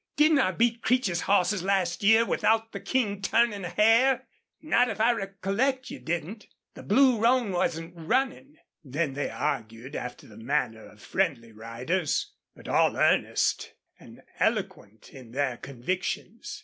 [0.15, 4.25] "Didn't I beat Creech's hosses last year without the King turnin' a hair?"
[4.59, 6.47] "Not if I recollect, you didn't.
[6.73, 12.67] The Blue Roan wasn't runnin'." Then they argued, after the manner of friendly riders, but
[12.67, 16.59] all earnest, an eloquent in their convictions.